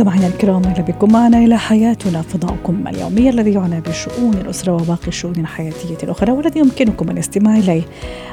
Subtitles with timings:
[0.00, 5.36] مستمعينا الكرام أهلا بكم معنا إلى حياتنا فضاؤكم اليومي الذي يعنى بشؤون الأسرة وباقي الشؤون
[5.36, 7.82] الحياتية الأخرى والذي يمكنكم الاستماع إليه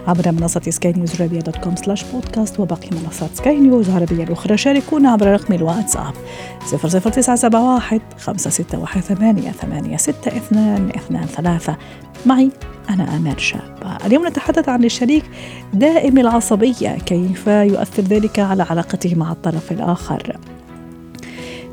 [0.07, 4.57] عبر منصة سكاي نيوز عربيه dot com slash podcast وباقي منصات سكاي نيوز العربيه الأخرى.
[4.57, 6.14] شاركونا عبر رقم الواتساب
[6.71, 11.77] 00971 561 8 6 2 2 3
[12.25, 12.52] معي
[12.89, 15.24] أنا أمان شاب اليوم نتحدث عن الشريك
[15.74, 20.38] دائم العصبية كيف يؤثر ذلك على علاقته مع الطرف الآخر؟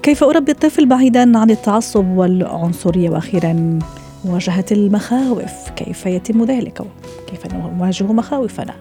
[0.04, 3.78] كيف أربي الطفل بعيدا عن التعصب والعنصرية؟ وأخيرا
[4.24, 6.82] مواجهة المخاوف كيف يتم ذلك؟
[7.26, 8.74] كيف نواجه مخاوفنا؟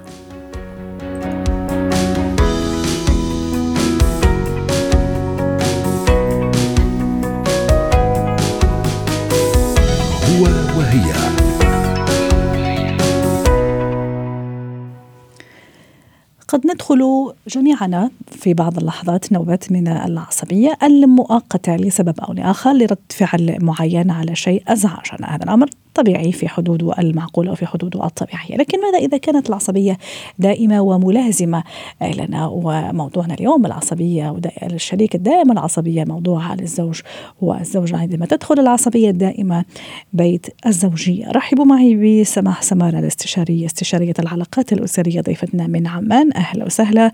[16.94, 24.12] ندخل جميعنا في بعض اللحظات نوبات من العصبية المؤقتة لسبب أو لآخر لرد فعل معين
[24.12, 25.70] على شيء أزعجنا هذا الأمر.
[25.94, 29.98] طبيعي في حدوده المعقولة وفي حدوده الطبيعية لكن ماذا إذا كانت العصبية
[30.40, 31.64] دائمة وملازمة؟
[32.02, 37.02] لنا وموضوعنا اليوم العصبية الشريك الدائم العصبية موضوع للزوج
[37.42, 37.98] والزوجة.
[37.98, 39.66] عندما تدخل العصبية الدائمة
[40.14, 46.34] بيت الزوجية رحبوا معي بسماح سمارة الاستشارية استشارية العلاقات الأسرية ضيفتنا من عمان.
[46.34, 47.12] أهلا وسهلا.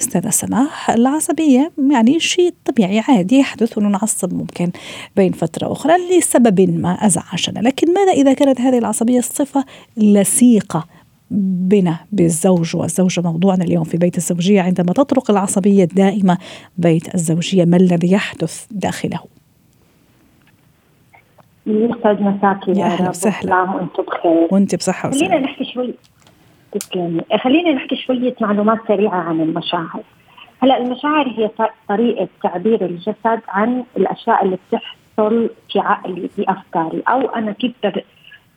[0.00, 4.70] أستاذة سماح العصبية يعني شيء طبيعي عادي يحدث ونعصب ممكن
[5.16, 7.60] بين فترة أخرى لسبب ما أزعجنا.
[7.60, 9.64] لكن ماذا إذا كانت هذه العصبية الصفة
[9.96, 10.86] لصيقة
[11.70, 13.20] بنا بالزوج والزوجة.
[13.20, 16.38] موضوعنا اليوم في بيت الزوجية عندما تطرق العصبية الدائمة
[16.78, 19.18] بيت الزوجية ما الذي يحدث داخله؟
[21.66, 23.62] يسعد مساكي يا أهلا وسهلا.
[23.62, 24.48] وأنتم بخير.
[24.50, 25.94] وأنت بصحة خلينا وسلامة نحكي شوي.
[26.72, 27.20] تسلمي.
[27.44, 30.02] خلينا نحكي شوية معلومات سريعة عن المشاعر.
[30.62, 34.58] هلا المشاعر هي ط- طريقة تعبير الجسد عن الأشياء اللي
[35.12, 37.02] بتحصل في عقلي في أفكاري.
[37.08, 37.72] أو أنا كيف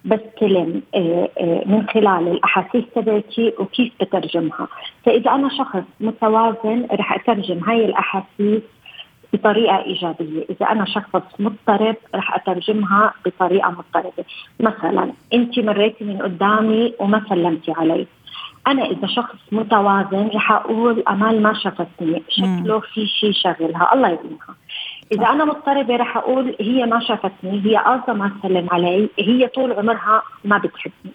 [0.05, 4.67] بستلم آه، آه، من خلال الأحاسيس تبعتي وكيف بترجمها.
[5.05, 8.61] فإذا أنا شخص متوازن رح أترجم هاي الأحاسيس
[9.33, 10.45] بطريقة إيجابية.
[10.49, 14.25] إذا أنا شخص مضطرب رح أترجمها بطريقة مضطربة.
[14.59, 18.07] مثلا أنت مريتي من قدامي وما سلمتي علي.
[18.67, 23.93] أنا إذا شخص متوازن رح أقول أمال ما شافتني شكله في شيء شغلها.
[23.93, 24.55] الله يبينها
[25.11, 29.73] إذا أنا مضطربة رح أقول هي ما شافتني هي قاصدة ما تسلم علي هي طول
[29.73, 31.13] عمرها ما بتحبني.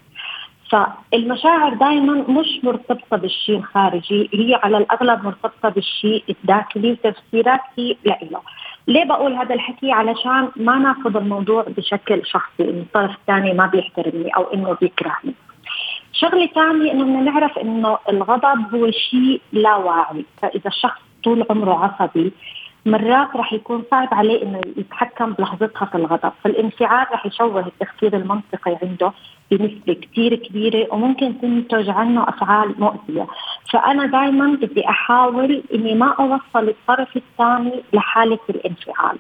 [0.71, 8.41] فالمشاعر دائما مش مرتبطة بالشيء الخارجي هي على الأغلب مرتبطة بالشيء الداخلي وتفسيراتي لإله
[8.89, 14.31] ليه بقول هذا الحكي؟ علشان ما ناخذ الموضوع بشكل شخصي إنه الطرف الثاني ما بيحترمني
[14.37, 15.35] أو إنه بيكرهني.
[16.13, 20.25] شغلة ثانية إنه بدنا نعرف إنه الغضب هو شيء لا واعي.
[20.43, 22.33] فإذا الشخص طول عمره عصبي
[22.87, 28.79] مرات رح يكون صعب عليه إنه يتحكم بلحظتها في الغضب، فالانفعال رح يشوه التفكير المنطقي
[28.83, 29.13] عنده
[29.51, 33.27] بنسبة كثير كبيرة وممكن تنتج عنه أفعال مؤذية،
[33.73, 39.19] فأنا دائما بدي أحاول إني ما أوصل الطرف الثاني لحالة الانفعال.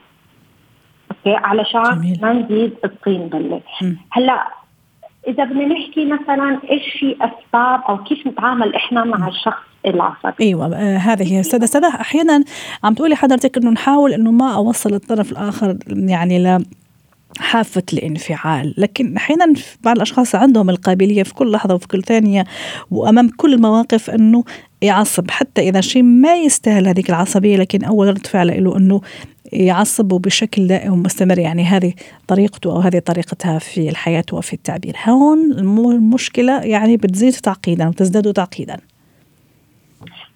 [1.11, 2.19] أوكي علشان جميل.
[2.23, 3.61] ما نزيد الطين بله.
[3.83, 3.97] مم.
[4.11, 4.60] هلأ
[5.29, 10.77] إذا بدنا نحكي مثلا إيش في أسباب أو كيف نتعامل إحنا مع الشخص العصبي؟ أيوه
[10.77, 11.41] آه هذه هي.
[11.41, 12.45] أستاذة استاذه أحيانا
[12.85, 16.65] عم تقولي حضرتك إنه نحاول إنه ما أوصل الطرف الآخر يعني ل
[17.39, 19.53] حافة الانفعال لكن أحيانا
[19.85, 22.45] بعض الأشخاص عندهم القابلية في كل لحظة وفي كل ثانية
[22.91, 24.45] وأمام كل المواقف أنه
[24.83, 29.01] يعصب حتى إذا شيء ما يستاهل هذيك العصبية لكن أول رد فعل له أنه
[29.53, 31.39] يعصب بشكل دائم ومستمر.
[31.39, 31.93] يعني هذه
[32.29, 34.97] طريقته أو هذه طريقتها في الحياة وفي التعبير.
[35.09, 38.77] هون الم- المشكلة يعني بتزيد تعقيدا وتزداد تعقيدا.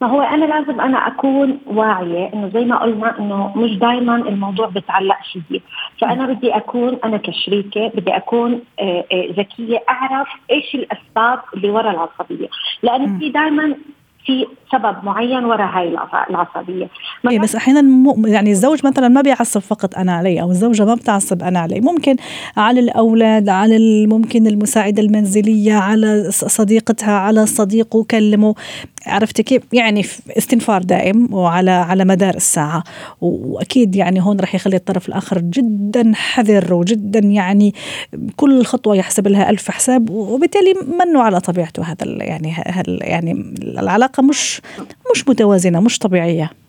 [0.01, 4.67] ما هو أنا لازم أنا أكون واعية إنه زي ما قلنا إنه مش دائما الموضوع
[4.67, 5.17] بتعلق
[5.49, 5.63] فيي.
[6.01, 11.91] فأنا بدي أكون أنا كشريكة بدي أكون آه، آه، ذكية أعرف إيش الأسباب اللي وراء
[11.95, 12.49] العصبية.
[12.83, 13.75] لأنه في دائما
[14.27, 16.89] في سبب معين وراء هاي العص- العصبية.
[17.31, 20.95] إيه بس أحيانا مو يعني الزوج مثلا ما بيعصب فقط أنا علي أو الزوجة ما
[20.95, 22.17] بتعصب أنا علي ممكن
[22.57, 28.55] على الأولاد على ممكن المساعدة المنزلية على صديقتها على صديقه كلمه.
[29.07, 30.05] عرفتي كيف؟ يعني
[30.39, 32.85] استنفار دائم وعلى على مدار الساعة.
[33.21, 37.75] وأكيد يعني هون راح يخلي الطرف الآخر جدا حذر وجدا يعني
[38.37, 44.23] كل خطوة يحسب لها ألف حساب وبالتالي منه على طبيعته هذا يعني هل يعني العلاقة
[44.23, 44.61] مش
[45.15, 46.64] مش متوازنة مش طبيعية.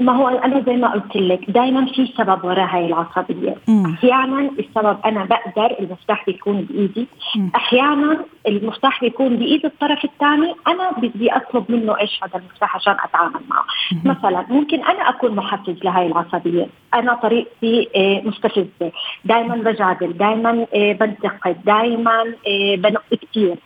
[0.00, 3.56] ما هو أنا زي ما قلت لك دائما في سبب وراء هاي العصبية.
[3.68, 7.06] أحيانا السبب أنا بقدر المفتاح بيكون بإيدي.
[7.36, 7.50] مم.
[7.56, 10.54] أحيانا المفتاح بيكون بإيد الطرف الثاني.
[10.68, 13.64] أنا بدي أطلب منه إيش هذا المفتاح عشان أتعامل معه.
[13.92, 14.10] مم.
[14.10, 16.66] مثلا ممكن أنا أكون محفز لهي العصبية.
[16.94, 18.92] أنا طريقتي آه، مستفزة.
[19.24, 23.56] دائما بجادل دائما آه، بنتقد دائما آه، بنق كثير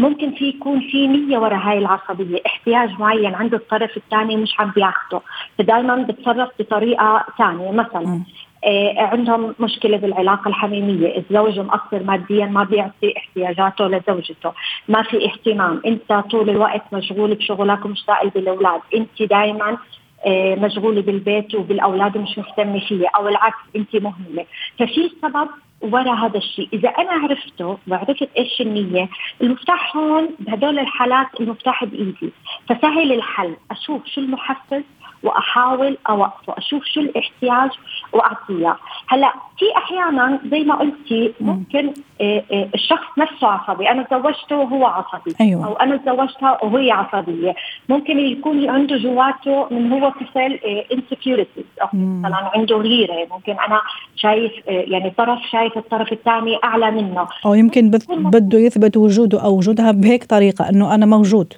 [0.00, 4.70] ممكن في يكون في نية وراء هاي العصبية احتياج معين عند الطرف الثاني مش عم
[4.70, 5.20] بياخده
[5.58, 7.70] فدائما بتصرف بطريقة ثانية.
[7.70, 8.22] مثلا
[8.64, 14.52] آه عندهم مشكلة بالعلاقة الحميمية، الزوج مقصر ماديا ما بيعطي احتياجاته لزوجته،
[14.88, 19.78] ما في اهتمام، انت طول الوقت مشغول بشغلك ومش سائل بالأولاد، انت دائما
[20.26, 24.46] مشغوله بالبيت وبالأولاد ومش مهتمة فيه أو العكس انت مهمله،
[24.78, 25.48] ففي سبب
[25.80, 26.68] ورا هذا الشيء.
[26.72, 29.08] إذا أنا عرفته وعرفت إيش النية
[29.42, 32.32] المفتاح هون بهدول الحالات المفتاح بإيدي.
[32.68, 33.56] فسهل الحل.
[33.70, 34.82] أشوف شو المحفز
[35.22, 37.70] وأحاول اوقفه أشوف شو الاحتياج
[38.12, 38.76] واعطيه
[39.08, 43.90] هلأ في أحيانا زي ما قلتي ممكن آه، آه، الشخص نفسه عصبي.
[43.90, 45.66] أنا تزوجته وهو عصبي أيوة.
[45.66, 47.54] أو أنا تزوجتها وهي عصبية.
[47.88, 50.58] ممكن يكون عنده جواته من هو طفل
[50.92, 51.64] انسكيورتيز
[51.94, 53.26] مثلا عنده غيرة.
[53.30, 53.80] ممكن أنا
[54.16, 57.28] شايف آه، يعني طرف شايف الطرف الثاني أعلى منه.
[57.46, 61.54] أو يمكن بده يثبت وجوده أو وجودها بهيك طريقة إنه أنا موجود.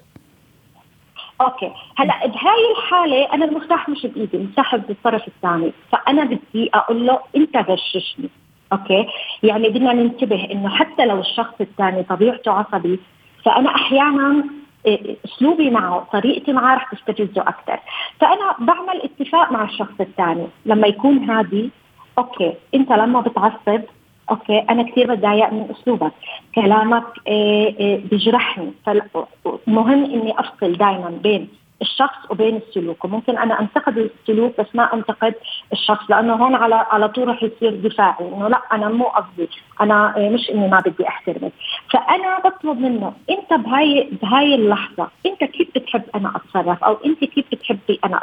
[1.42, 1.72] Okay.
[1.96, 5.72] هلا بهاي الحالة أنا المفتاح مش بإيدي المفتاح بالطرف الثاني.
[5.92, 8.28] فأنا بدي أقول له أنت غششني.
[8.72, 9.06] Okay؟
[9.42, 13.00] يعني بدنا ننتبه إنه حتى لو الشخص الثاني طبيعته عصبي
[13.44, 14.44] فأنا أحيانا
[14.86, 17.78] إيه، أسلوبي معه طريقتي معه رح تستفزه أكثر.
[18.20, 20.46] فأنا بعمل اتفاق مع الشخص الثاني.
[20.66, 21.70] لما يكون هادي
[22.18, 23.82] okay أنت لما بتعصب
[24.30, 26.12] okay أنا كثير بتضايق من أسلوبك.
[26.54, 31.48] كلامك إيه إيه بجرحني فمهم إني أفصل دائما بين
[31.82, 33.04] الشخص وبين السلوك.
[33.04, 35.34] وممكن أنا أنتقد السلوك بس ما أنتقد
[35.72, 38.28] الشخص لأنه هون على على طول رح يصير دفاعي.
[38.28, 39.48] إنه لا أنا مو قصدي
[39.80, 41.52] أنا مش إني ما بدي أحترمك.
[41.90, 47.44] فأنا بطلب منه أنت بهاي بهاي اللحظة أنت كيف بتحب أنا أتصرف؟ أو أنت كيف
[47.52, 48.20] بتحبي أنا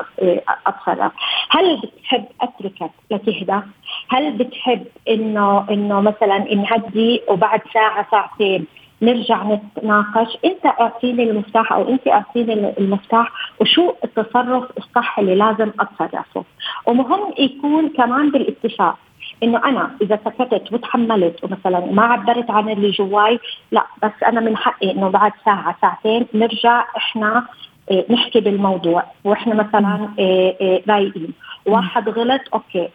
[0.67, 1.11] أتصرف؟
[1.49, 3.61] هل بتحب أتركك لتهدى؟
[4.09, 8.67] هل بتحب إنه إنه مثلا نهدي وبعد ساعة ساعتين
[9.01, 10.37] نرجع نتناقش.
[10.45, 13.31] انت اعطيني المفتاح أو انت اعطيني المفتاح
[13.61, 16.43] وشو التصرف الصح اللي لازم اتصرفه.
[16.85, 18.97] ومهم يكون كمان بالاتفاق
[19.43, 23.39] انه أنا اذا سكتت وتحملت ومثلا ما عبرت عن اللي جواي
[23.71, 27.45] لا بس أنا من حقي انه بعد ساعة ساعتين نرجع إحنا
[27.91, 29.03] إيه، نحكي بالموضوع.
[29.23, 31.33] وإحنا مثلا إيه، إيه، رايقين.
[31.69, 32.89] واحد غلط okay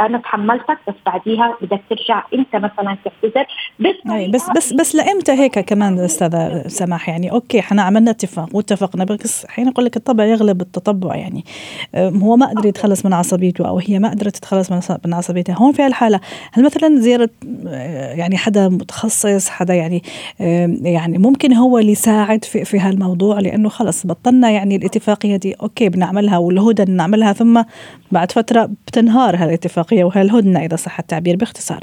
[0.00, 3.46] أنا تحملتك بس بعديها بدك ترجع أنت مثلا تعتذر
[3.80, 3.94] بس
[4.28, 9.46] بس بس بس لإمتى هيك كمان أستاذة سماح؟ يعني okay إحنا عملنا اتفاق واتفقنا بس
[9.46, 11.44] حين أقول لك الطبع يغلب التطبع يعني.
[11.96, 14.72] هو ما قدر يتخلص من عصبيته أو هي ما قدرت تتخلص
[15.06, 16.20] من عصبيتها هون في هالحالة
[16.52, 17.30] هل مثلا زيارة
[18.14, 20.02] يعني حدا متخصص حدا يعني
[20.82, 25.88] يعني ممكن هو اللي يساعد في في هالموضوع؟ لأنه خلص بطلنا يعني الاتفاقية دي okay
[25.88, 27.62] بنعملها والهدنة نعملها ثم
[28.14, 31.80] بعد فترة بتنهار هالاتفاقية وهالهدنة إذا صح التعبير باختصار؟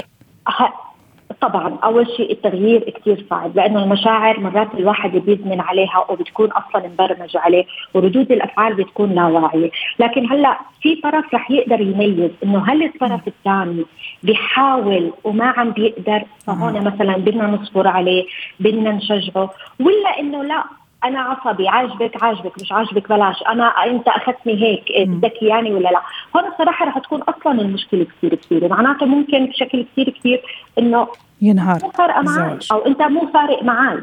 [1.40, 1.78] طبعا.
[1.84, 7.64] أول شيء التغيير كثير صعب لأنه المشاعر مرات الواحد بيزمن عليها وبتكون أصلا مبرمج عليه
[7.94, 13.28] وردود الأفعال بتكون لا واعيه، لكن هلأ في طرف رح يقدر يميز إنه هل الطرف
[13.28, 13.84] الثاني
[14.22, 18.24] بيحاول وما عم بيقدر فهون مثلا بدنا نصبر عليه،
[18.60, 20.64] بدنا نشجعه، ولا إنه لا
[21.04, 23.42] أنا عصبي عاجبك عاجبك مش عاجبك بلاش.
[23.48, 26.02] أنا أنت أخذتني هيك بدك إياني ولا لا؟
[26.36, 30.42] هون الصراحة رح تكون أصلا المشكلة كثير كثيره معناته ممكن بشكل كثير كثير
[30.78, 31.08] إنه
[31.42, 33.98] ينهار مو فارقة معي أو أنت مو فارق معي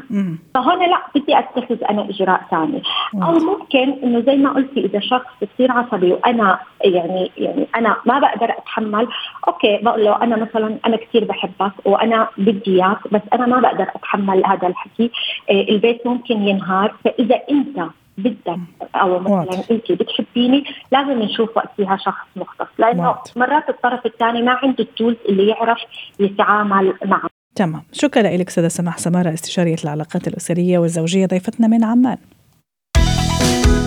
[0.54, 2.82] فهون لا بدي أتخذ أنا إجراء ثاني.
[3.14, 8.18] أو ممكن إنه زي ما قلتي إذا شخص بصير عصبي وأنا يعني يعني أنا ما
[8.18, 9.08] بقدر أتحمل
[9.48, 13.86] أوكي بقول له أنا مثلا أنا كثير بحبك وأنا بدي إياك بس أنا ما بقدر
[13.94, 15.10] أتحمل هذا الحكي.
[15.50, 16.94] إيه البيت ممكن ينهار.
[17.04, 17.90] فإذا أنت
[18.22, 18.58] بدك
[18.94, 22.66] أو مثلا انت بتحبيني لازم نشوف وقتها شخص مختص.
[22.78, 25.78] لأنه مرات الطرف الثاني ما عنده التولز اللي يعرف
[26.20, 27.28] يتعامل معه.
[27.54, 27.82] تمام.
[27.92, 32.16] شكرا لك سيدة سماح سمارة استشارية العلاقات الأسرية والزوجية ضيفتنا من عمان.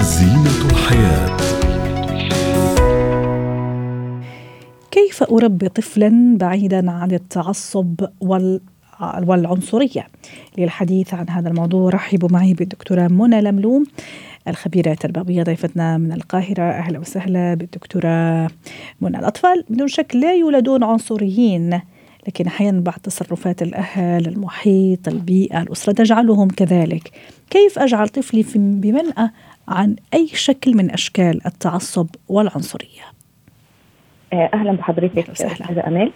[0.01, 1.37] زينة الحياة.
[4.91, 8.61] كيف أربي طفلا بعيدا عن التعصب وال
[9.27, 10.07] والعنصرية.
[10.57, 13.83] للحديث عن هذا الموضوع رحبوا معي بالدكتورة منى لملوم
[14.47, 16.63] الخبيرة التربوية ضيفتنا من القاهرة.
[16.63, 18.47] أهلا وسهلا بالدكتورة
[19.01, 19.19] منى.
[19.19, 21.81] الأطفال بدون شك لا يولدون عنصريين
[22.27, 27.11] لكن أحيانا بعض تصرفات الأهل المحيط البيئة الأسرة تجعلهم كذلك.
[27.49, 29.29] كيف أجعل طفلي بمنأى
[29.67, 33.03] عن أي شكل من أشكال التعصب والعنصرية؟
[34.33, 36.11] آه، أهلا بحضرتك أستاذة أمال.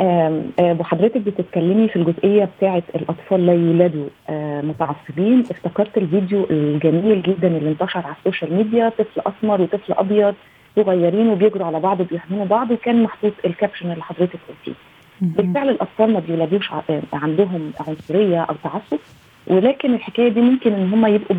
[0.00, 5.40] وحضرتك بتتكلمي في الجزئية بتاعه الأطفال لا يولدوا آه، متعصبين.
[5.50, 8.88] افتكرت الفيديو الجميل جدا اللي انتشر على ال social media.
[8.88, 10.34] طفل أسمر وطفل أبيض
[10.76, 14.78] صغيرين وبيجروا على بعض وبيحملوا بعض وكان محطوط ال caption اللي حضرتك قلتيه.
[15.20, 18.98] بالفعل الأطفال ما بيولدوش آه، عندهم عنصرية أو تعصب
[19.46, 21.36] ولكن الحكاية دي ممكن إن هم يبقوا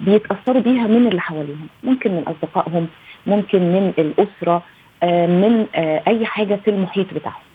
[0.00, 1.66] بيتأثروا بيها من اللي حواليهم.
[1.84, 2.86] ممكن من أصدقائهم
[3.26, 4.62] ممكن من الأسرة
[5.02, 5.66] آه، من
[6.08, 7.42] أي حاجة في المحيط بتاعهم.
[7.42, 7.47] آه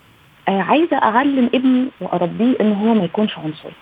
[0.48, 3.72] عايزة أعلم ابني وأربيه إن هو ما يكونش عنصري.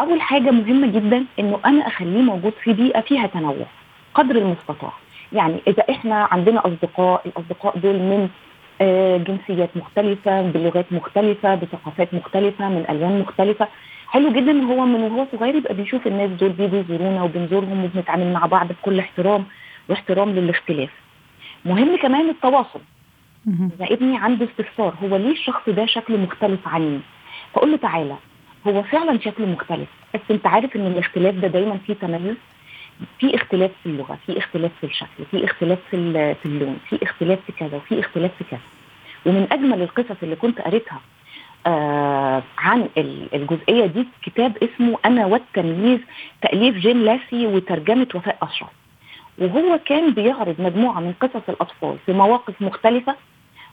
[0.00, 3.66] أول حاجة مهمة جدا إنه أنا أخليه موجود في بيئة فيها تنوع
[4.14, 4.92] قدر المستطاع.
[5.32, 8.28] يعني إذا إحنا عندنا أصدقاء الأصدقاء دول من
[8.80, 13.68] آه جنسيات مختلفة بلغات مختلفة بثقافات مختلفة من ألوان مختلفة.
[14.08, 18.32] حلو جدا إن هو من وهو صغير يبقى بيشوف الناس دول بيجوا يزورونا وبنزورهم وبنتعامل
[18.32, 19.44] مع بعض بكل احترام
[19.88, 20.90] واحترام للاختلاف.
[21.64, 22.80] مهم كمان التواصل.
[23.48, 27.00] اذا ابني عنده استفسار هو ليه الشخص ده شكله مختلف عني؟
[27.54, 28.16] فأقول له تعالى
[28.66, 32.36] هو فعلا شكله مختلف بس أنت عارف إن الاختلاف ده دايما فيه تميز
[33.18, 37.38] في اختلاف في اللغة في اختلاف في الشكل في اختلاف في في اللون في اختلاف
[37.46, 38.60] في كذا وفي اختلاف في كذا.
[39.26, 41.00] ومن أجمل القصص اللي كنت قريتها
[41.66, 42.88] آه عن
[43.34, 46.00] الجزئية دي كتاب اسمه أنا والتمييز
[46.42, 48.68] تأليف جيم لاسي وترجمة وفاء أشرف.
[49.38, 53.14] وهو كان بيعرض مجموعة من قصص الأطفال في مواقف مختلفة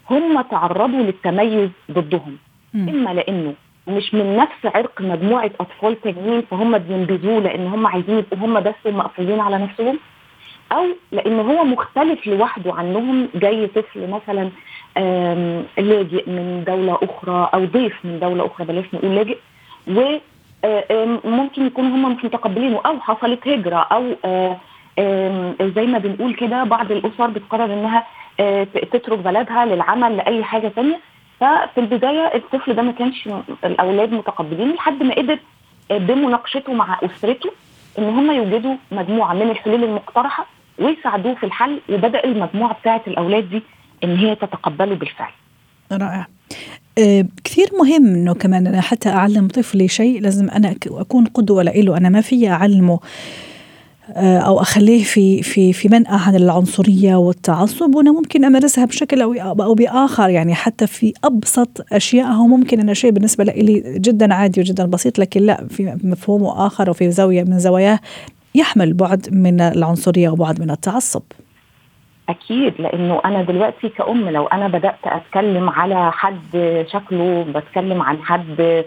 [0.10, 2.38] هم تعرضوا للتميز ضدهم
[2.74, 2.90] م.
[2.90, 3.54] إما لأنه
[3.88, 8.76] مش من نفس عرق مجموعة أطفال تانيين فهم بينبذوه لأن هم عايزين يبقوا هم بس
[8.86, 10.00] المقفولين على نفسهم
[10.72, 14.50] أو لأن هو مختلف لوحده عنهم جاي طفل مثلا
[15.78, 19.38] لاجئ من دولة أخرى أو ضيف من دولة أخرى بلاش نقول لاجئ
[19.88, 20.18] و
[21.28, 24.16] ممكن يكونوا هم مش متقبلينه أو حصلت هجرة أو
[25.76, 28.04] زي ما بنقول كده بعض الأسر بتقرر إنها
[28.40, 31.00] آه، تترك بلدها للعمل لأي حاجة ثانية
[31.40, 33.30] ففي البداية الطفل ده ما كانش
[33.66, 35.40] الأولاد متقبلين لحد ما قدر
[35.92, 37.52] آه، بمناقشته مع أسرته
[38.00, 40.46] إن هم يوجدوا مجموعة من الحلول المقترحة
[40.80, 43.62] ويساعدوه في الحل وبدأ المجموعة بتاعة الأولاد دي
[44.04, 45.32] إن هي تتقبله بالفعل.
[45.92, 46.28] رائع.
[46.98, 51.98] أه كثير مهم إنه كمان أنا حتى أعلم طفلي شيء لازم أنا أكون قدوة له
[51.98, 53.00] أنا ما في أعلمه
[54.18, 59.74] أو أخليه في في في منأى عن العنصرية والتعصب وأنا ممكن أمارسها بشكل أو أو
[59.74, 64.86] بآخر يعني حتى في أبسط اشياء هو ممكن انه شيء بالنسبة لي جدا عادي وجدا
[64.86, 68.00] بسيط لكن لا في مفهومه آخر وفي زاوية من زواياه
[68.56, 71.24] يحمل بعد من العنصرية وبعد من التعصب.
[72.30, 78.86] أكيد لأنه أنا دلوقتي كأم لو أنا بدأت أتكلم على حد شكله بتكلم عن حد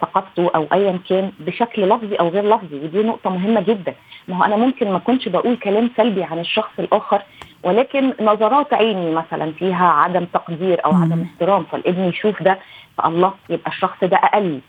[0.00, 3.94] ثقافته أو ايا كان بشكل لفظي أو غير لفظي ودي نقطة مهمة جدا.
[4.28, 7.22] ما هو أنا ممكن ما كنتش بقول كلام سلبي عن الشخص الآخر
[7.62, 12.58] ولكن نظرات عيني مثلا فيها عدم تقدير أو عدم احترام فالابن يشوف ده
[12.98, 14.60] فالله يبقى الشخص ده أقل.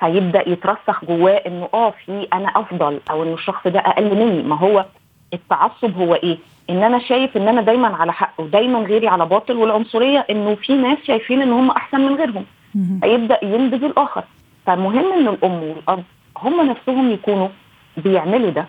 [0.00, 4.42] فيبدأ يترسخ جواه إنه آه في أنا أفضل أو إنه الشخص ده أقل مني.
[4.42, 4.84] ما هو
[5.34, 6.38] التعصب هو إيه؟
[6.70, 10.74] إن أنا شايف إن أنا دايما على حق ودايما غيري على باطل والعنصرية إنه في
[10.74, 12.44] ناس شايفين إن هم أحسن من غيرهم.
[13.02, 14.24] فيبدأ ينبذ الآخر.
[14.66, 16.04] فمهم إن الام والاب
[16.38, 17.48] هم نفسهم يكونوا
[17.96, 18.66] بيعملوا ده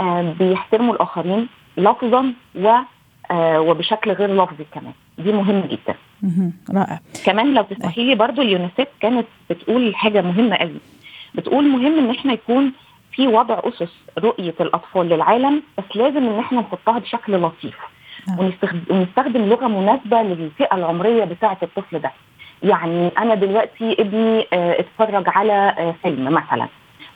[0.00, 2.68] آه بيحترموا الآخرين لفظا و
[3.30, 4.92] آه وبشكل غير لفظي كمان.
[5.18, 5.94] دي مهمه جدا.
[6.74, 7.00] رائع.
[7.24, 10.80] كمان لو تسمحي لي برضه اليونيسيف كانت بتقول حاجة مهمة قوي.
[11.34, 12.72] بتقول مهم إن إحنا يكون
[13.12, 17.76] في وضع أسس رؤية الأطفال للعالم بس لازم إن إحنا نحطها بشكل لطيف.
[18.28, 18.38] نعم.
[18.90, 22.10] ونستخدم لغة مناسبة للفئة العمرية بتاعة الطفل ده.
[22.62, 26.68] يعني أنا دلوقتي ابني آه، اتفرج على آه، فيلم مثلا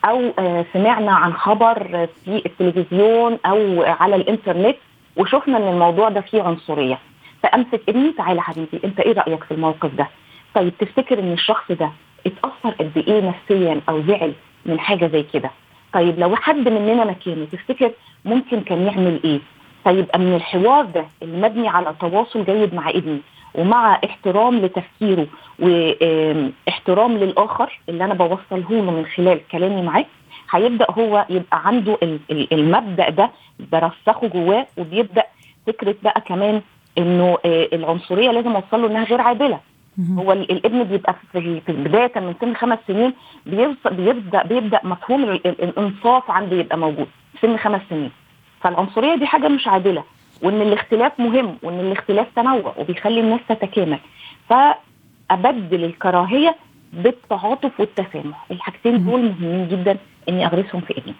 [0.05, 4.75] أو آه، سمعنا عن خبر في التلفزيون أو على الإنترنت
[5.17, 6.99] وشفنا إن الموضوع ده فيه عنصرية.
[7.43, 10.07] فأمسك ابني تعالى حبيبي أنت إيه رأيك في الموقف ده؟
[10.55, 11.89] طيب تفتكر إن الشخص ده
[12.27, 14.33] اتأثر قد إيه نفسيا أو زعل
[14.65, 15.51] من حاجة زي كده؟
[15.93, 17.91] طيب لو حد مننا مكانه تفتكر
[18.25, 19.39] ممكن كان يعمل إيه؟
[19.83, 23.19] فيبقى من الحوار ده المبني على تواصل جيد مع ابني
[23.57, 25.27] ومع احترام لتفكيره
[26.67, 30.05] واحترام للآخر اللي أنا بوصله له من خلال كلامي معاه
[30.51, 31.97] هيبدأ هو يبقى عنده
[32.31, 33.29] المبدأ ده
[33.71, 35.23] برسخه جواه وبيبدأ
[35.67, 36.61] فكرة بقى كمان
[36.97, 39.59] إنه آه، العنصرية لازم اوصل له إنها غير عادلة.
[40.19, 43.13] هو الابن بيبقى في بدايه من سن خمس سنين
[43.91, 47.07] بيبدأ بيبدأ مفهوم الانصاف عنده يبقى موجود
[47.41, 48.11] سن خمس سنين.
[48.61, 50.03] فالعنصرية دي حاجة مش عادلة.
[50.41, 53.99] وإن الاختلاف مهم وإن الاختلاف تنوع وبيخلي الناس تتكامل.
[54.49, 56.55] فأبدل الكراهية
[56.93, 58.45] بالتعاطف والتسامح.
[58.51, 59.97] الحاجتين دول مهمين جدا
[60.29, 61.13] إني أغرسهم في ابني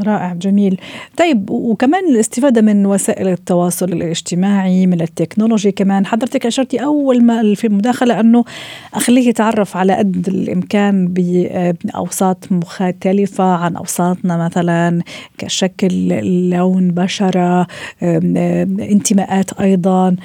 [0.00, 0.80] رائع جميل.
[1.16, 6.06] طيب وكمان الاستفادة من وسائل التواصل الاجتماعي من التكنولوجي كمان.
[6.06, 8.44] حضرتك أشرتي أول ما في المداخلة أنه
[8.94, 15.02] أخليه يتعرف على قد الإمكان بأوساط مختلفة عن أوساطنا مثلا
[15.38, 16.08] كشكل
[16.50, 17.66] لون بشرة
[18.02, 20.16] انتماءات أيضا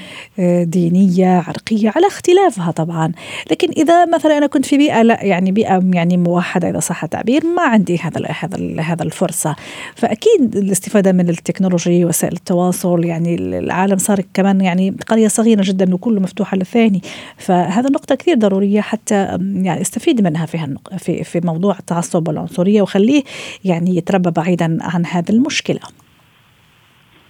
[0.63, 3.11] دينية عرقية على اختلافها طبعا.
[3.51, 7.41] لكن إذا مثلا أنا كنت في بيئة لا يعني بيئة يعني موحدة إذا صح التعبير
[7.55, 9.55] ما عندي هذا هذا هذا الفرصة.
[9.95, 16.19] فأكيد الاستفادة من التكنولوجيا وسائل التواصل يعني العالم صار كمان يعني قرية صغيرة جدا وكله
[16.19, 17.01] مفتوح على الثاني.
[17.37, 23.23] فهذا النقطه كثير ضرورية حتى يعني أستفيد منها في في في موضوع التعصب والعنصرية وخليه
[23.65, 25.79] يعني يتربى بعيدا عن هذه المشكلة.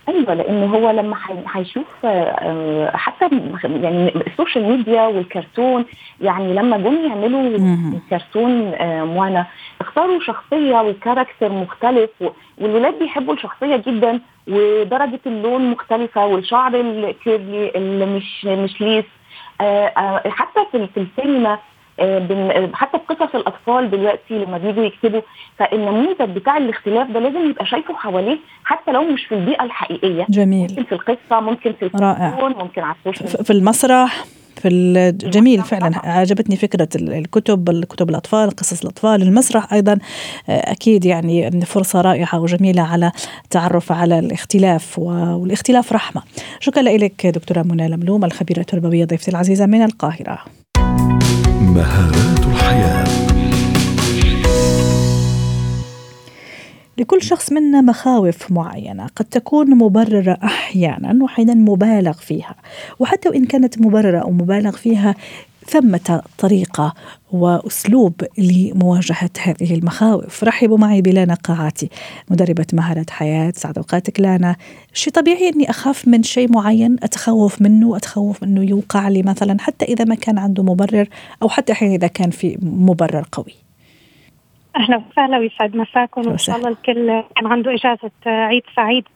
[0.09, 1.15] أيوه لأن هو لما
[1.53, 3.29] هيشوف آه، حتى
[3.63, 5.85] يعني ال social media والكرتون
[6.21, 7.59] يعني لما جم يعملوا
[8.09, 9.45] كرتون آه، موانا
[9.81, 12.09] اختاروا شخصية و character مختلف
[12.57, 19.05] والولاد بيحبوا الشخصية جدا ودرجة اللون مختلفة والشعر ال curly اللي مش مش ليس
[19.61, 21.59] آه، حتى في السينما آه،
[22.73, 25.21] حتى في قصص الأطفال دلوقتي لما بيجوا يكتبوا
[25.57, 30.25] فالنموذج بتاع الاختلاف ده لازم يبقى شايفه حواليه حتى لو مش في البيئة الحقيقية.
[30.29, 30.69] جميل.
[30.69, 34.25] ممكن في القصة ممكن في التلفزيون ممكن على ال social في المسرح
[34.61, 35.91] في الجميل فعلا.
[36.03, 39.99] عجبتني فكرة الكتب الكتب الأطفال قصص الأطفال المسرح أيضا.
[40.49, 43.11] آه، أكيد يعني فرصة رائعة وجميلة على
[43.43, 46.21] التعرف على الاختلاف والاختلاف رحمة.
[46.59, 50.39] شكرا لك دكتورة منى لملوم الخبيرة التربوية ضيفتي العزيزة من القاهرة.
[51.75, 53.05] مهارات الحياة.
[56.97, 62.55] لكل شخص منا مخاوف معينة قد تكون مبررة أحيانا وأحيانا مبالغ فيها.
[62.99, 65.15] وحتى وإن كانت مبررة أو مبالغ فيها
[65.67, 66.93] ثمة طريقة
[67.31, 70.43] وأسلوب لمواجهة هذه المخاوف.
[70.43, 71.89] رحبوا معي بلانا قاعاتي
[72.29, 74.55] مدربة مهارة حياة سعد أوقاتك لانا
[74.93, 79.85] شيء طبيعي أني أخاف من شيء معين؟ أتخوف منه؟ أتخوف أنه يوقع لي مثلا حتى
[79.85, 81.07] إذا ما كان عنده مبرر
[81.41, 83.70] أو حتى أحيانا إذا كان في مبرر قوي.
[84.75, 86.21] أهلا وسهلا ويسعد مساكم.
[86.27, 89.07] وان شاء الله الكل كان عنده إجازة عيد سعيد.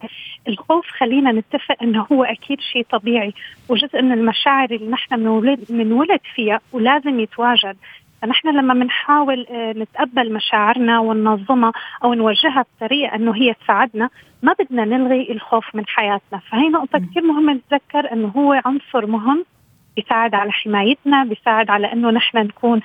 [0.47, 3.33] الخوف خلينا نتفق إنه هو أكيد شيء طبيعي
[3.69, 7.77] وجزء من المشاعر اللي نحن بنولد بنولد فيها ولازم يتواجد.
[8.21, 11.71] فنحن لما بنحاول آه، نتقبل مشاعرنا وننظمها
[12.03, 14.09] أو نوجهها بطريقة إنه هي تساعدنا
[14.43, 16.39] ما بدنا نلغي الخوف من حياتنا.
[16.51, 19.45] فهي نقطة كثير مهمة نتذكر إنه هو عنصر مهم
[19.95, 22.81] بيساعد على حمايتنا بيساعد على إنه نحن نكون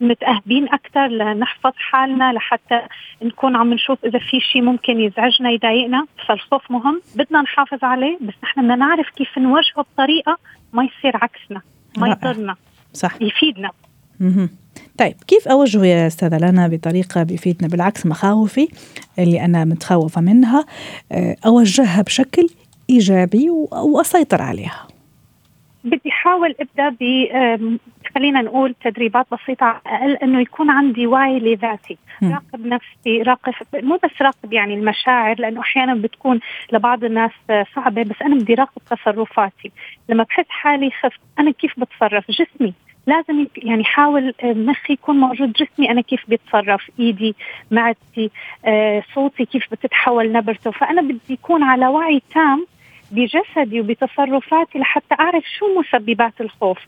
[0.00, 2.80] متأهبين أكثر لنحفظ حالنا لحتى
[3.22, 6.06] نكون عم نشوف إذا في شيء ممكن يزعجنا يضايقنا.
[6.28, 10.38] فالخوف مهم بدنا نحافظ عليه بس نحن بدنا نعرف كيف نواجهه بطريقة
[10.72, 11.60] ما يصير عكسنا
[11.96, 12.56] ما يضرنا
[12.92, 13.12] صح.
[13.20, 13.70] يفيدنا.
[14.98, 18.68] طيب كيف أوجهه يا أستاذة لنا بطريقة بيفيدنا؟ بالعكس مخاوفي
[19.18, 20.64] اللي أنا متخوفة منها
[21.12, 22.46] آه، أوجهها بشكل
[22.90, 24.86] إيجابي وأسيطر عليها.
[25.84, 27.26] بدي أحاول أبدأ ب
[28.14, 33.98] خلينا نقول تدريبات بسيطة على الأقل إنه يكون عندي وعي لذاتي، راقب نفسي، راقب مو
[34.04, 36.40] بس راقب يعني المشاعر لأنه أحيانا بتكون
[36.72, 37.30] لبعض الناس
[37.74, 39.72] صعبة بس أنا بدي راقب تصرفاتي،
[40.08, 42.74] لما بحس حالي خفت أنا كيف بتصرف؟ جسمي.
[43.06, 47.34] لازم يعني حاول مخي يكون موجود جسمي أنا كيف بيتصرف؟ إيدي
[47.70, 48.30] معدتي
[48.64, 52.66] آه، صوتي كيف بتتحول نبرته؟ فأنا بدي يكون على وعي تام
[53.12, 56.78] بجسدي وبتصرفاتي لحتى أعرف شو مسببات الخوف.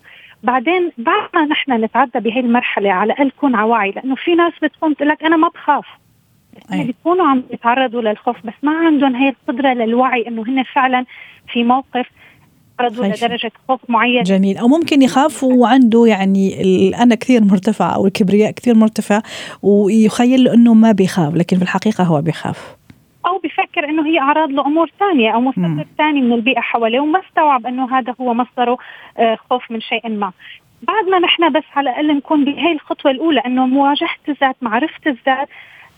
[0.42, 4.52] بعدين بعد ما نحن نتعدى بهي المرحلة على الأقل كون على وعي لأنه في ناس
[4.62, 5.86] بتكون تقول لك أنا ما بخاف.
[6.72, 6.84] أي.
[6.84, 11.04] بيكونوا عم يتعرضوا للخوف بس ما عندهم هي القدرة للوعي إنه هن فعلا
[11.52, 12.06] في موقف
[12.78, 14.22] تعرضوا لدرجة خوف معينة.
[14.22, 14.58] جميل.
[14.58, 19.22] أو ممكن يخاف وعنده يعني الأنا كثير مرتفع أو الكبرياء كثير مرتفع
[19.62, 22.76] ويخيل له إنه ما بيخاف لكن في الحقيقة هو بيخاف.
[23.34, 27.66] أو بفكر إنه هي أعراض لأمور ثانية أو مسبب ثاني من البيئة حواليه وما استوعب
[27.66, 28.78] إنه هذا هو مصدره
[29.18, 30.32] آه، خوف من شيء ما.
[30.82, 35.48] بعد ما نحن بس على الأقل نكون بهي الخطوة الأولى إنه مواجهة الذات معرفة الذات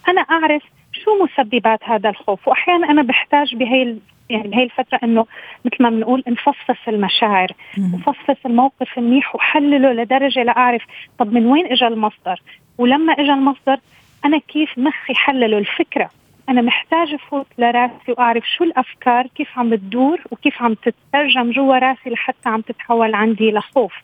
[0.09, 2.49] أنا أعرف شو مسببات هذا الخوف.
[2.49, 3.97] وأحيانا أنا بحتاج بهي
[4.31, 5.27] يعني بهي الفترة إنه
[5.65, 10.83] مثل ما بنقول نفصص المشاعر نفصص الموقف منيح وحلله لدرجة لأعرف
[11.19, 12.43] طب من وين اجى المصدر؟
[12.79, 13.79] ولما اجى المصدر
[14.25, 16.11] أنا كيف مخي حلله الفكرة؟
[16.49, 22.11] أنا محتاجة أفوت لراسي وأعرف شو الأفكار كيف عم بتدور وكيف عم تترجم جوا راسي
[22.11, 23.95] لحتى عم تتحول عندي لخوف.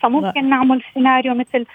[0.00, 1.66] فممكن نعمل سيناريو مثل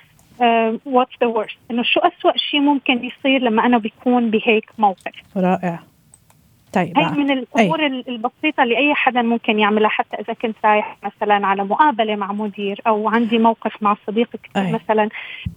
[0.86, 5.79] what's the worst إنه شو اسوء شيء ممكن يصير لما أنا بكون بهيك موقف؟ رائع.
[6.73, 8.03] طيب هي من الأمور أي.
[8.08, 12.82] البسيطة اللي أي حدا ممكن يعملها حتى إذا كنت رايح مثلا على مقابلة مع مدير
[12.88, 14.79] أو عندي موقف مع صديق كثير.
[14.79, 15.10] مثلا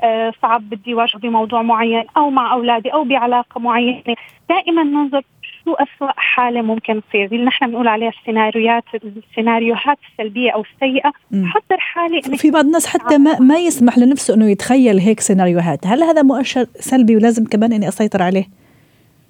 [0.03, 4.03] آه صعب بدي واجه بموضوع معين أو مع أولادي أو بعلاقة معينة
[4.49, 5.23] دائما ننظر
[5.65, 11.79] شو أسوأ حالة ممكن تصير اللي نحن بنقول عليها السيناريوهات السيناريوهات السلبية أو السيئة حضر
[11.79, 16.23] حالي في بعض الناس حتى ما, ما يسمح لنفسه أنه يتخيل هيك سيناريوهات هل هذا
[16.23, 18.62] مؤشر سلبي ولازم كمان أني أسيطر عليه؟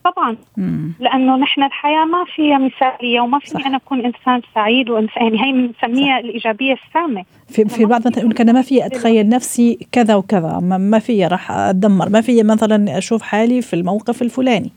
[0.04, 0.36] طبعا.
[0.56, 0.92] مم.
[1.00, 5.52] لأنه نحن الحياة ما فيها مثالية وما فيني أنا أكون إنسان سعيد وانسان يعني هي
[5.52, 7.24] بنسميها الإيجابية السامة.
[7.48, 11.26] في في بعض مثلا يقول أنا ما في أتخيل نفسي كذا وكذا ما, ما في
[11.26, 12.08] راح أتدمر.
[12.08, 14.72] ما في مثلا أشوف حالي في الموقف الفلاني.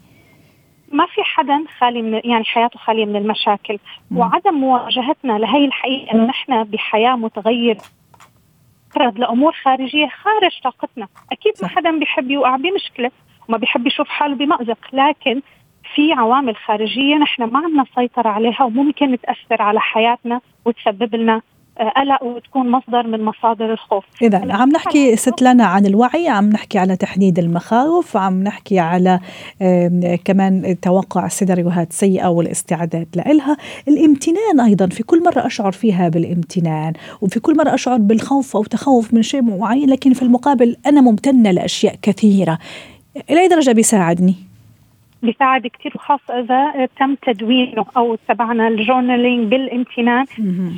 [0.92, 3.80] ما في حدا خالي من يعني حياته خالية من المشاكل.
[4.12, 4.18] مم.
[4.18, 7.82] وعدم مواجهتنا لهي الحقيقة إنه نحن بحياة متغيرة.
[8.94, 11.08] تعرض لأمور خارجية خارج طاقتنا.
[11.32, 13.12] أكيد ما حدا بيحب يوقع بمشكلة.
[13.50, 14.78] وما بيحب يشوف حاله بمأزق.
[14.94, 15.42] لكن
[15.96, 21.42] في عوامل خارجية نحن ما عندنا سيطرة عليها وممكن تأثر على حياتنا وتسبب لنا
[21.80, 24.04] آه، قلق وتكون مصدر من مصادر الخوف.
[24.22, 29.20] إذا عم نحكي ست لنا عن الوعي عم نحكي على تحديد المخاوف عم نحكي على
[30.26, 37.40] كمان توقع سيناريوهات سيئة والاستعداد لها الامتنان أيضا في كل مرة أشعر فيها بالامتنان وفي
[37.40, 41.96] كل مرة أشعر بالخوف أو تخوف من شيء معين لكن في المقابل أنا ممتنة لأشياء
[42.02, 42.58] كثيرة.
[43.30, 44.36] إلى أي درجة بيساعدني؟
[45.24, 50.26] بيساعد كثير وخاصة إذا تم تدوينه أو تبعنا الجورنالينج بالامتنان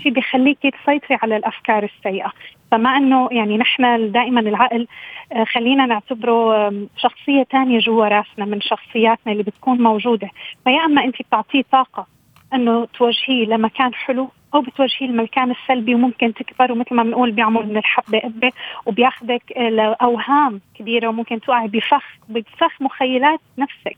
[0.04, 2.32] شيء بيخليك تسيطري على الأفكار السيئة.
[2.72, 4.88] فما أنه يعني نحن دائما العقل
[5.32, 10.30] آه، خلينا نعتبره شخصية ثانية جوا راسنا من شخصياتنا اللي بتكون موجودة.
[10.64, 12.17] فيا أما أنت بتعطيه طاقة
[12.54, 17.78] أنه توجهيه لمكان حلو أو بتوجهيه المكان السلبي وممكن تكبر ومثل ما بنقول بيعمل من
[17.78, 18.52] الحبه قبه
[18.86, 23.96] وبياخذك لأوهام كبيرة وممكن توقعي بفخ بفخ مخيلات نفسك.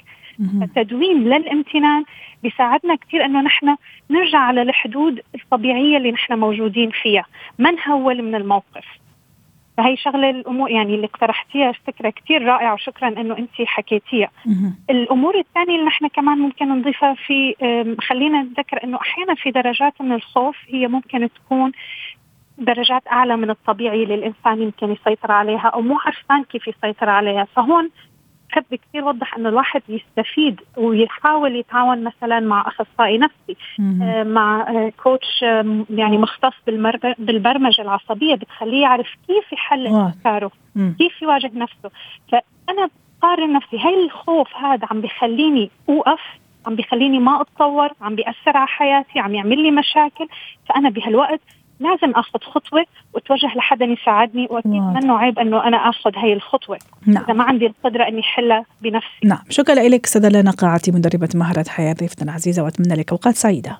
[0.63, 2.03] التدوين للامتنان
[2.43, 3.75] بيساعدنا كثير إنه نحن
[4.09, 7.25] نرجع على الحدود الطبيعية اللي نحن موجودين فيها.
[7.59, 8.98] ما نهول من الموقف؟
[9.79, 14.29] فهي شغلة الأمور يعني اللي اقترحتيها فكرة كثير رائعة وشكرا إنه أنت حكيتيها.
[14.89, 17.55] الأمور الثانية اللي نحن كمان ممكن نضيفها في
[18.01, 21.71] خلينا نتذكر إنه أحيانا في درجات من الخوف هي ممكن تكون
[22.57, 27.47] درجات أعلى من الطبيعي اللي الإنسان يمكن يسيطر عليها أو مو عرفان كيف يسيطر عليها.
[27.55, 27.89] فهون
[28.49, 33.55] بحب كثير وضح إنه الواحد يستفيد ويحاول يتعاون مثلا مع أخصائي نفسي
[34.01, 36.53] آه مع آه كوتش آه يعني مختص
[37.17, 40.51] بالبرمجة العصبية بتخليه يعرف كيف يحل أفكاره
[40.99, 41.89] كيف يواجه نفسه.
[42.31, 42.89] فأنا
[43.21, 46.21] بقارن نفسي هل الخوف هذا عم بخليني أوقف
[46.65, 50.27] عم بخليني ما أتطور عم بيأثر على حياتي عم يعمل لي مشاكل.
[50.69, 51.41] فأنا بهالوقت
[51.79, 54.71] لازم آخذ خطوة وأتوجه لحدا يساعدني وأكيد.
[54.71, 56.77] منه عيب إنه أنا آخذ هي الخطوة.
[57.05, 57.23] نعم.
[57.23, 59.19] إذا ما عندي القدرة إني أحلها بنفسي.
[59.23, 59.39] نعم.
[59.49, 63.79] شكرا لك سدى قاعتي مدربة مهارات حياة ضيفتنا العزيزة وأتمنى لك أوقات سعيدة.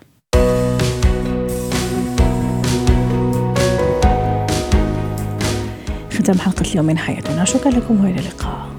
[6.11, 7.45] ختام حلقة اليوم من حياتنا.
[7.45, 8.78] شكرا لكم وإلى اللقاء.